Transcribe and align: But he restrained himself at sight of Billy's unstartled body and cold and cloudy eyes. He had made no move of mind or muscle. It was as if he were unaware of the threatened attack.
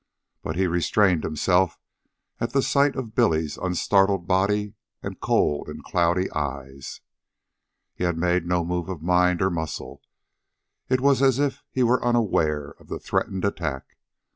But 0.41 0.55
he 0.55 0.65
restrained 0.65 1.23
himself 1.23 1.77
at 2.39 2.53
sight 2.53 2.95
of 2.95 3.13
Billy's 3.13 3.55
unstartled 3.57 4.25
body 4.25 4.73
and 5.03 5.19
cold 5.19 5.67
and 5.69 5.83
cloudy 5.83 6.27
eyes. 6.31 7.01
He 7.93 8.03
had 8.03 8.17
made 8.17 8.47
no 8.47 8.65
move 8.65 8.89
of 8.89 9.03
mind 9.03 9.43
or 9.43 9.51
muscle. 9.51 10.01
It 10.89 11.01
was 11.01 11.21
as 11.21 11.37
if 11.37 11.61
he 11.69 11.83
were 11.83 12.03
unaware 12.03 12.71
of 12.79 12.87
the 12.87 12.97
threatened 12.97 13.45
attack. 13.45 13.95